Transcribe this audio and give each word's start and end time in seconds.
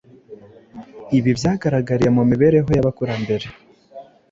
Ibi 1.17 1.31
byagaragariye 1.39 2.09
mu 2.17 2.23
mibereho 2.29 2.69
y’abakurambere. 2.75 3.45